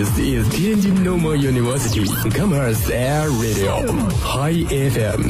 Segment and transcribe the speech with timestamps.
[0.00, 3.84] This is Tianjin Normal University Commerce Air Radio
[4.24, 5.28] High FM。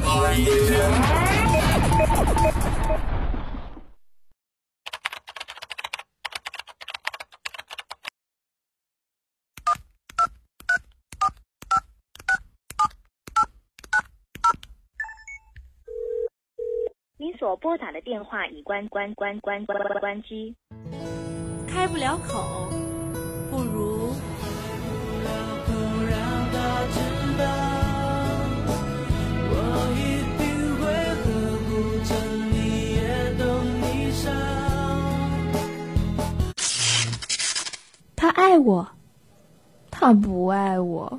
[17.16, 20.54] 您所拨打的电话已关关关关关关机。
[21.66, 22.68] 开不了口，
[23.50, 24.14] 不如
[38.16, 38.86] 他爱我，
[39.90, 41.18] 他不爱我。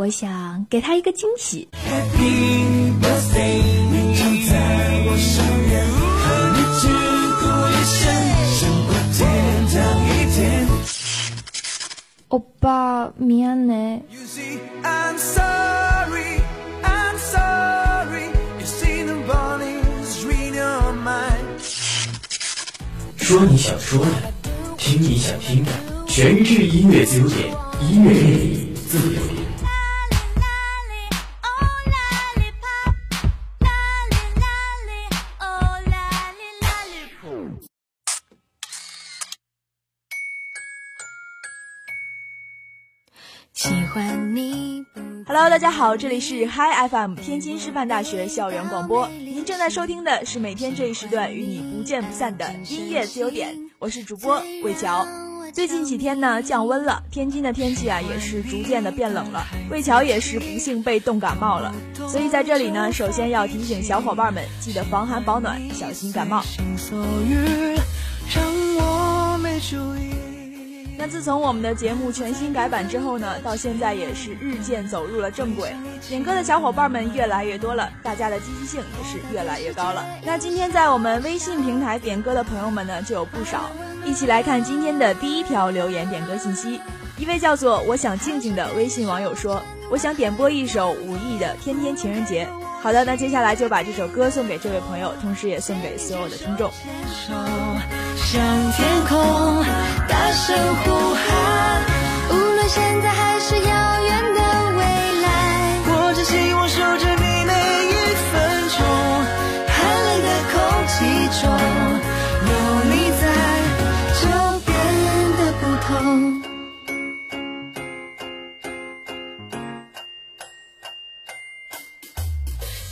[0.00, 1.68] 我想给他一个惊喜。
[12.28, 13.74] 欧巴，明呢
[14.08, 16.40] ？You see, I'm sorry,
[16.82, 18.30] I'm sorry.
[18.58, 21.60] You see the bodies read your mind.
[23.18, 24.32] 说你想说的，
[24.78, 25.70] 听你想听的，
[26.06, 29.39] 全智音乐自由点，音乐魅力自由点。
[45.42, 55.06] Hello，大家好，这里是 Hi FM 天津师范大学校园广播，您正在收听的是每天这一时段与你不见不散的音乐自由点，我是主播魏乔。
[55.54, 61.74] 最近几天呢降温了，天津的天气啊也是逐渐的变冷了，魏乔也是不幸被冻感冒了，
[62.06, 66.44] 所以在这里呢，首先要提醒小伙伴们记得防寒保暖，小心感冒。
[71.00, 75.74] 那自从我们的节目全新改版之后呢，到现在也是日渐走入了正轨，
[76.06, 80.04] 点歌的小伙伴们越来越多了，大家的积极性也是越来越高了。
[80.26, 83.70] 那今天在我们微信平台点歌的朋友们呢，就有不少，
[84.04, 86.78] 一起来看今天的第一条留言点歌信息。
[87.16, 92.44] 一位叫做我想静静的微信网友说，我想点播一首武艺的《天天情人节》。
[92.82, 96.70] 好的，那接下来就把这首歌送给这位朋友，同时也送给所有的听众。
[98.16, 99.64] 向天空
[100.08, 101.82] 大声呼喊，
[102.30, 104.40] 无论现在还是遥远的
[104.76, 104.80] 未
[105.22, 105.26] 来，
[105.86, 107.52] 我只希望守着你每
[107.86, 107.94] 一
[108.30, 108.32] 分
[108.68, 108.78] 钟。
[109.66, 109.74] 寒
[110.06, 110.54] 冷的空
[110.86, 110.94] 气
[111.40, 111.42] 中
[112.46, 112.52] 有
[112.90, 113.22] 你在，
[114.20, 114.24] 就
[114.66, 114.68] 变
[115.36, 115.88] 得不同。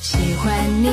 [0.01, 0.47] 喜欢
[0.83, 0.87] 你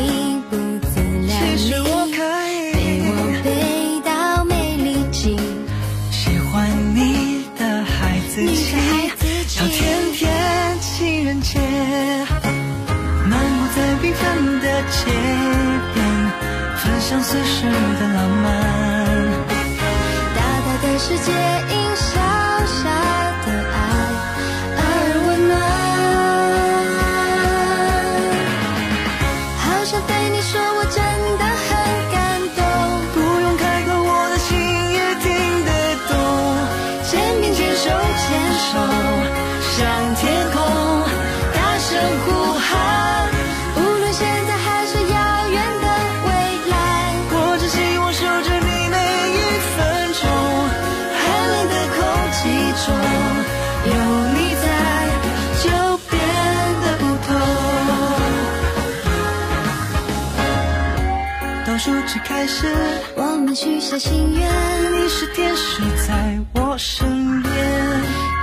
[62.24, 62.68] 开始，
[63.16, 64.50] 我们许下心愿，
[64.94, 67.54] 你是天使在我身边，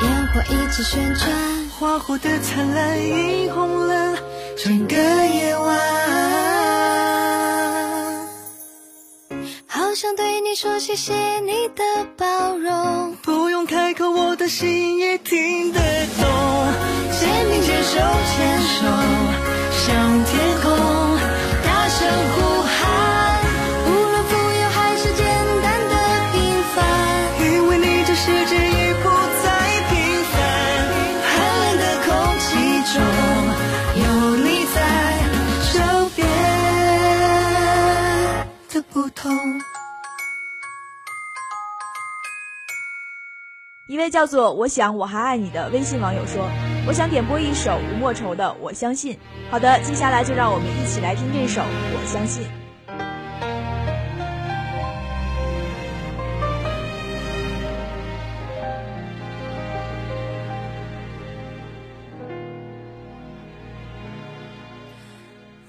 [0.03, 1.31] 烟火一直旋转。
[1.79, 4.17] 花火的灿烂映红了
[4.57, 5.79] 整个夜晚。
[9.67, 11.83] 好想对你说谢谢你的
[12.17, 15.81] 包容，不用开口，我的心也听得
[16.21, 16.92] 懂。
[44.03, 46.49] 位叫做我想我还爱你的微信网友说，
[46.87, 49.15] 我想点播一首吴莫愁的《我相信》。
[49.51, 52.43] 好的，接下来就让我们一起来听这首《我相信》。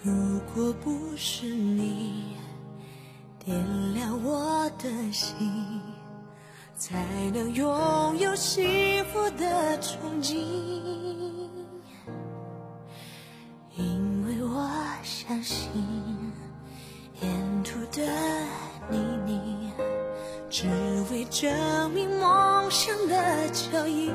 [0.02, 2.36] 如果不是你
[3.44, 3.56] 点
[3.94, 5.82] 亮我的心，
[6.86, 6.98] 才
[7.34, 10.36] 能拥有幸福的憧憬。
[13.78, 14.70] 因为我
[15.02, 15.72] 相信，
[17.22, 17.32] 沿
[17.64, 18.06] 途的
[18.90, 19.72] 你你，
[20.50, 20.68] 只
[21.10, 24.12] 为证明梦想的脚印。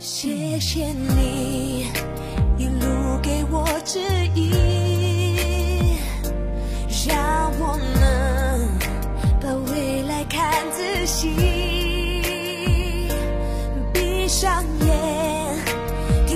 [0.00, 1.86] 谢谢你。
[2.58, 4.00] 一路给我指
[4.34, 4.51] 引，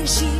[0.07, 0.36] 心。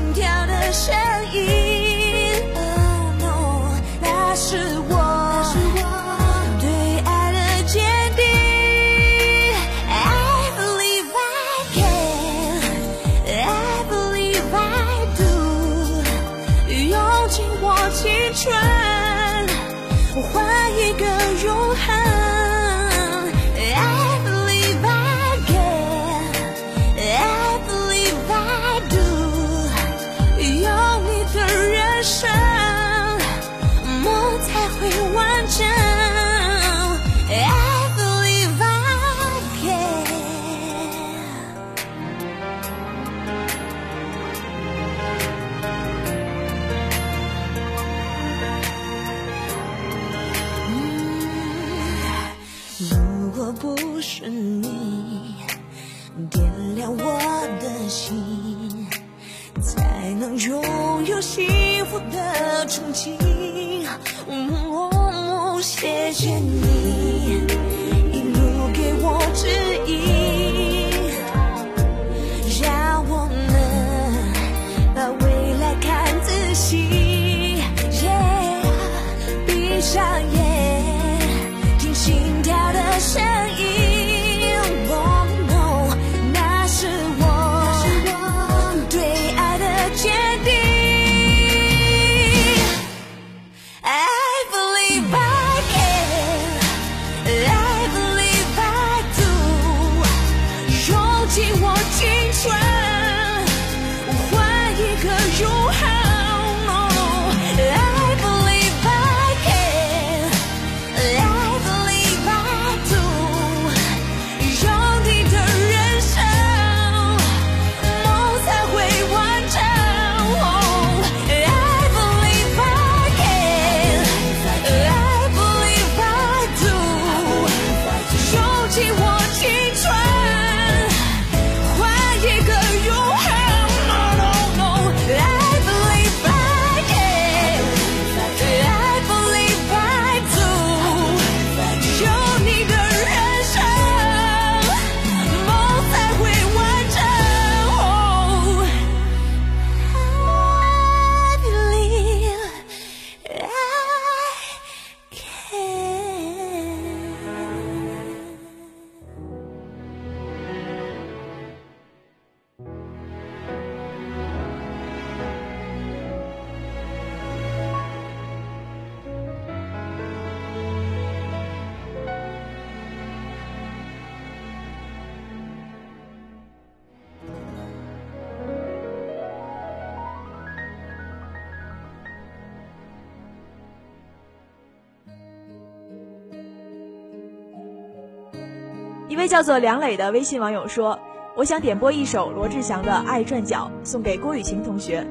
[189.17, 190.99] 一位叫做梁磊的微信网友说
[191.35, 195.07] ：“我想点播一首罗志祥的《爱转角》，送给郭雨晴同学。”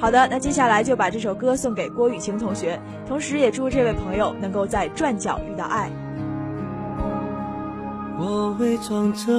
[0.00, 5.90] 好的，那接下来就把这首歌送给郭雨晴同学，同时也祝这位朋友能够在转角遇到爱。
[8.18, 9.30] 我伪装着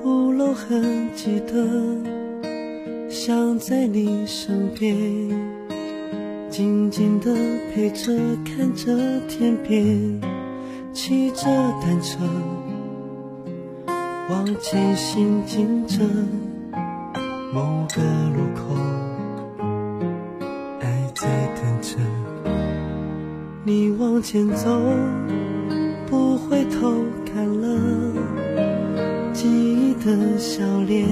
[0.00, 4.96] 不露痕迹的，想在你身边，
[6.48, 7.34] 静静的
[7.74, 8.12] 陪着，
[8.44, 8.94] 看着
[9.26, 10.20] 天边，
[10.92, 11.46] 骑着
[11.82, 12.18] 单车，
[14.54, 15.98] 前行进着，
[17.52, 18.02] 某个
[18.34, 18.74] 路口，
[20.80, 21.96] 爱在等着，
[23.64, 24.80] 你往前走。
[26.08, 26.92] 不回头
[27.24, 27.66] 看了，
[29.32, 31.08] 记忆的笑脸，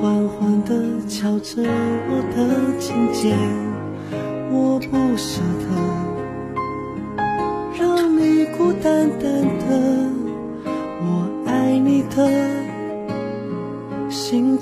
[0.00, 0.72] 缓缓地
[1.06, 3.36] 敲着我的琴键，
[4.50, 5.66] 我不舍得
[7.78, 9.28] 让你孤单的，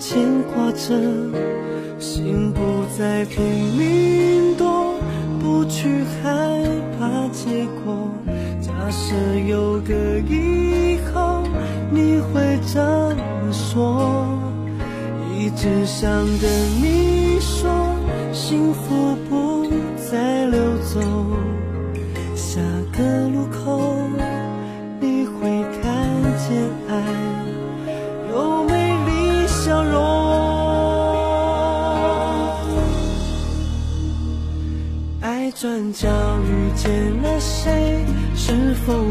[0.03, 0.21] 牵
[0.53, 0.89] 挂着，
[2.01, 2.61] 心不
[2.99, 3.41] 再拼
[3.79, 4.97] 命躲，
[5.41, 6.61] 不去害
[6.99, 8.11] 怕结果。
[8.61, 9.15] 假设
[9.47, 9.95] 有个
[10.29, 11.45] 以后，
[11.89, 14.27] 你会怎么说？
[15.39, 16.51] 一直想等
[16.83, 17.22] 你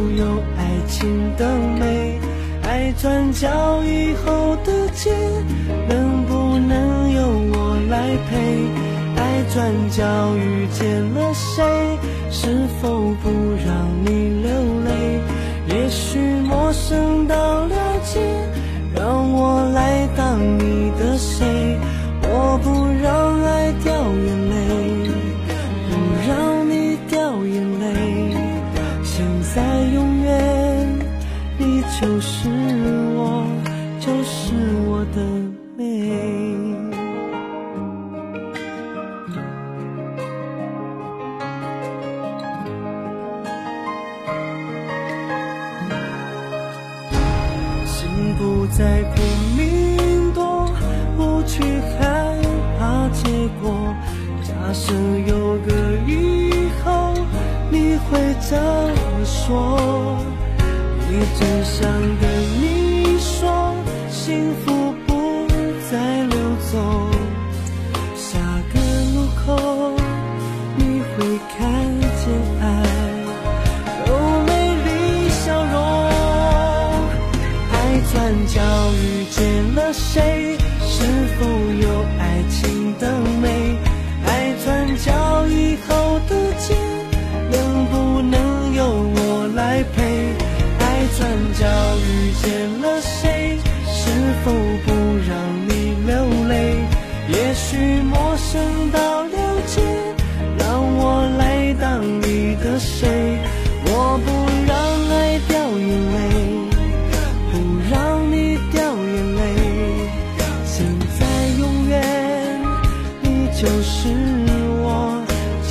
[0.09, 0.25] 有
[0.57, 2.19] 爱情的美？
[2.63, 4.30] 爱转角以后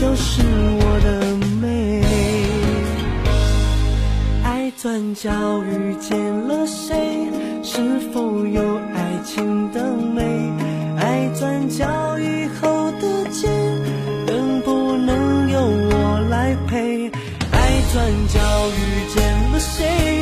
[0.00, 0.40] 就是
[0.80, 2.02] 我的美。
[4.42, 5.30] 爱转角
[5.62, 7.28] 遇见了谁？
[7.62, 10.23] 是否有爱情的美？
[10.97, 11.85] 爱转角
[12.19, 13.47] 以后的街，
[14.26, 17.11] 能不能由我来陪？
[17.52, 18.40] 爱转角
[18.71, 18.80] 遇
[19.14, 20.19] 见了谁？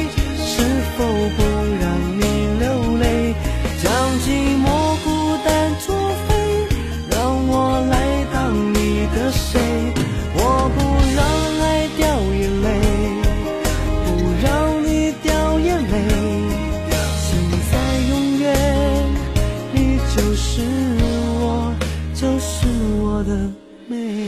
[23.88, 24.27] 的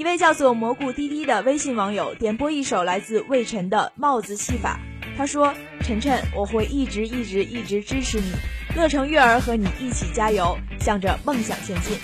[0.00, 4.80] 一位叫做蘑菇滴滴的微信网友点播一首来自魏晨的《帽子戏法》。
[5.18, 5.52] 他说
[5.84, 8.32] ：“晨晨，我会一直一直一直支持你，
[8.74, 11.98] 乐成月儿和你一起加油，向着梦想前进。”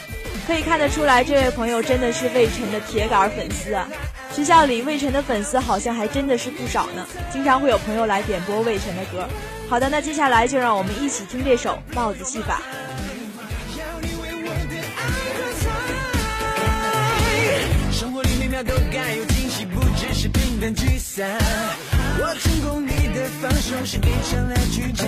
[0.46, 3.88] 可以看得出来，这位朋友真的是魏晨的铁杆粉丝啊！
[4.30, 9.26] 学校里魏晨的粉丝好像还真的是不少呢，经常会有朋友来点播魏晨的歌。
[9.70, 12.60] 好的，那接下来就让我们一起听这首《帽子戏法》。
[18.62, 21.28] 都该有惊喜不只是平淡聚散
[22.18, 25.06] 我成功你的放手是一场拉锯战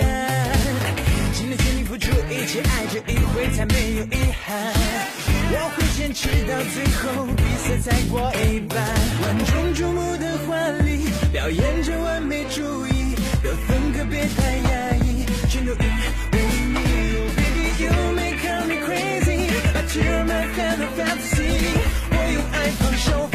[1.33, 4.73] 尽力全力付出一切爱着一回才没有遗憾
[5.51, 8.77] 我会坚持到最后比赛才过一半
[9.23, 15.79] 万众瞩目的华丽表演着完美主义有风格别太压抑全都因
[16.33, 16.75] 为你
[17.35, 23.27] baby you make me crazy i turn my head fantasy 我用爱放手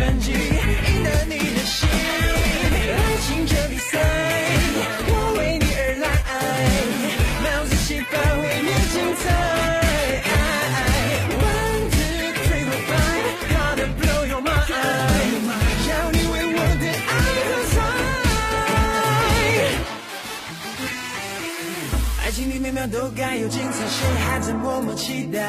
[22.87, 25.41] 都该有精彩，谁还在默默期待？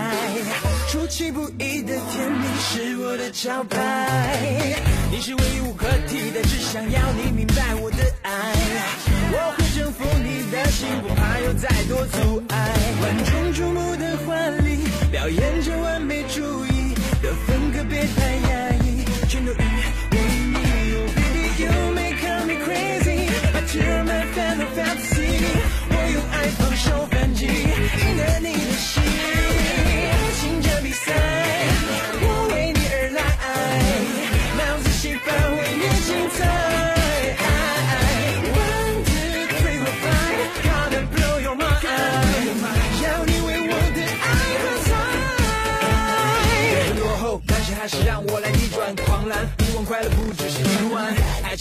[0.89, 4.39] 出其不意的甜蜜是我的招牌，
[5.11, 8.31] 你是唯一无可替代，只想要你明白我的爱。
[9.31, 12.71] 我会征服你的心，不怕有再多阻碍。
[13.01, 19.51] 万众瞩目的婚礼，表演着完美主义的风格，别太压抑，全都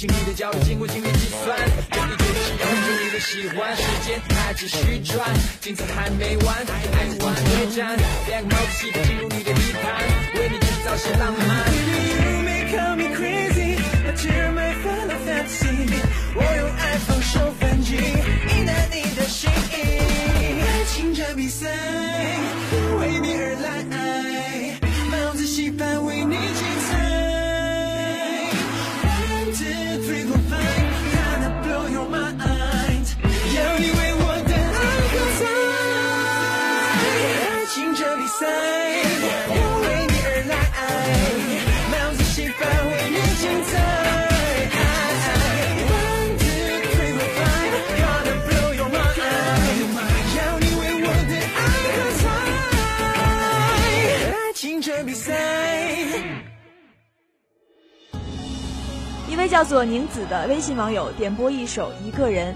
[0.07, 1.57] 情里的角度经过精密计算，
[1.91, 2.67] 给你最需要
[3.01, 5.27] 你的喜欢，时间还继续转，
[5.63, 7.97] 精彩还没完，爱玩对战，
[8.29, 11.73] 两个帽子戏进入你的地盘，为你制造些浪漫。
[12.21, 15.89] You may call me crazy, but you're my final fantasy。
[16.37, 16.74] 我用
[59.55, 62.53] 叫做宁子的微信网友点播一首《一个人》，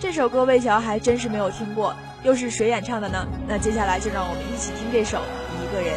[0.00, 3.28] 这首歌魏乔还真是没有听过，又是谁演唱的呢？
[3.46, 5.18] 那接下来就让我们一起听这首
[5.62, 5.94] 《一个人》。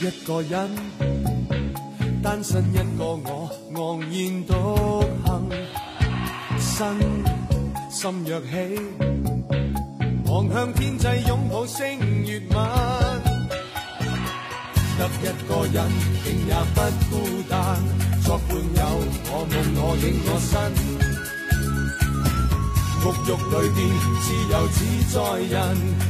[0.00, 0.70] 一个人，
[2.22, 5.46] 单身一个我，昂然独行，
[6.58, 6.96] 身
[7.90, 8.80] 心若起，
[10.24, 13.25] 望向天际拥抱星月吻。
[14.98, 15.76] 得一个人，
[16.24, 16.80] 竟也不
[17.10, 17.12] 孤
[17.48, 17.54] 单，
[18.24, 18.80] 作伴有，
[19.30, 20.50] 我梦我影我身。
[23.02, 23.78] 沐浴裏邊
[24.22, 24.78] 自由自
[25.12, 25.16] 在
[25.52, 25.54] 人，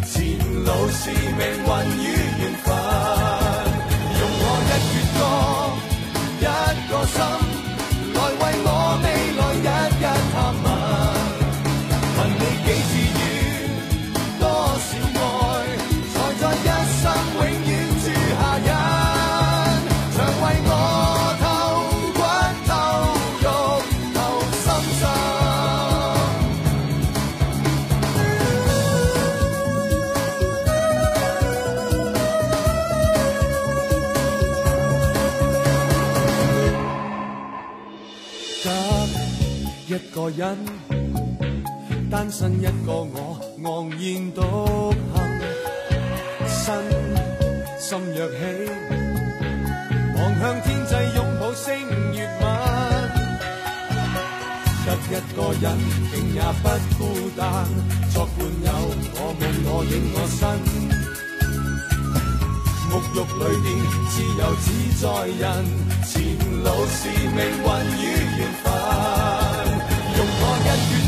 [0.06, 0.14] 前
[0.64, 1.68] 路是命运
[2.00, 2.06] 与
[2.38, 2.66] 缘分。
[4.18, 5.20] 用我一闕歌，
[40.26, 40.58] 个人，
[42.10, 44.00] 單身一個我，昂然
[44.34, 44.42] 獨
[45.14, 45.16] 行，
[46.48, 46.82] 身
[47.78, 48.34] 心若起，
[50.16, 51.64] 望向天際擁抱星
[52.12, 52.44] 月吻。
[54.84, 55.64] 得一個人，
[56.10, 56.66] 竟也不
[56.98, 57.00] 孤
[57.36, 57.46] 單，
[58.12, 58.68] 作伴友，
[59.14, 60.42] 我梦我影我身。
[62.90, 63.64] 沐浴裏邊
[64.10, 64.66] 自由自
[65.00, 65.06] 在
[65.38, 65.46] 人，
[66.04, 66.14] 前
[66.64, 66.98] 路是
[67.30, 67.66] 命運
[68.00, 68.04] 與
[68.38, 68.75] 緣分。
[70.38, 71.05] 用我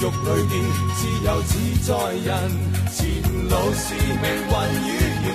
[0.00, 0.64] 狱里边
[0.96, 1.52] 自由自
[1.86, 1.92] 在
[2.24, 2.28] 人，
[2.90, 2.98] 前
[3.48, 4.52] 路是命运
[4.86, 4.88] 与
[5.26, 5.28] 缘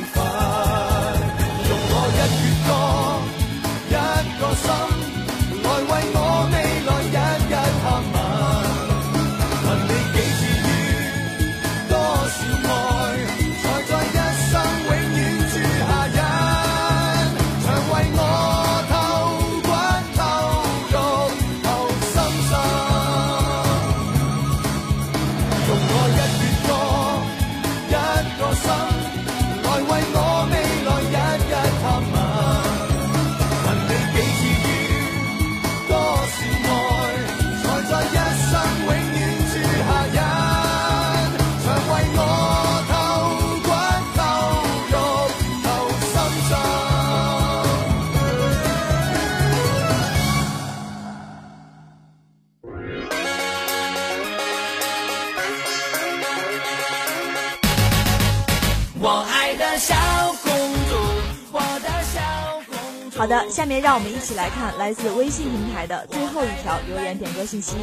[63.18, 67.76] 好的，下面让我们一起来看来自微信平台的最后一条留言点歌信息，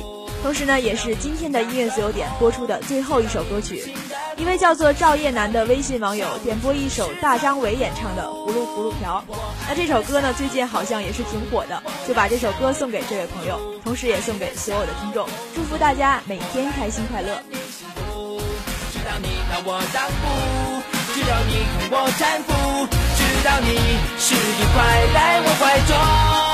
[0.43, 3.95] 同时呢，也是今天的音乐自由点播出的最后一首歌曲。
[4.37, 9.25] 一位叫做赵叶楠的微信网友点播一首大张伟演唱的《葫芦葫芦瓢》。
[9.67, 17.43] 那这首歌呢，最近好像也是挺火的，就把这首歌送给这位朋友，同时也送给所有的听众，祝福大家每天开心快乐。
[18.93, 20.83] 直到你把我当父，
[21.15, 22.53] 直到你同我搀扶，
[23.45, 23.77] 到你
[24.19, 26.52] 是一块在我怀中。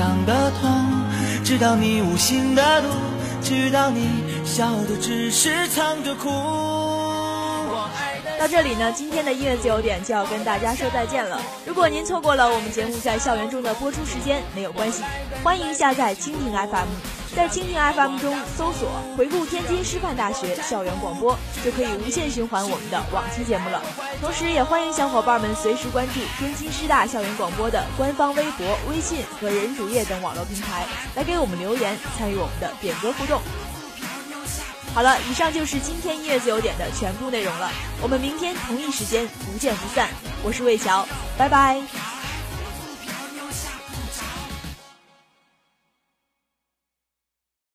[0.00, 1.04] 想的痛，
[1.44, 2.88] 知道你无心的毒，
[3.42, 4.08] 知道你
[4.46, 6.79] 笑的只是藏着哭。
[8.40, 11.38] 到这里呢，今天的音乐自由点就要跟大家说再见了。
[11.66, 15.02] 如果您错过了我们节目在校园中的播出时间，没有关系，
[15.44, 16.88] 欢迎下载蜻蜓 FM，
[17.36, 23.82] 在蜻蜓 FM 中搜索“回顾天津师范大学校园广播”，就可以无限循环我们的往期节目了。
[24.22, 33.38] 同时，也欢迎小伙伴们随时关注天津师大校园广播的官方微博、微信和人主页等网络平台，来给我们留言，参与我们的点歌互动。
[34.92, 37.70] 好了，以上就是今天音乐自由点的全部内容了。
[38.02, 40.08] 我们明天同一时间不见不散。
[40.42, 41.06] 我是魏桥，
[41.38, 41.80] 拜拜。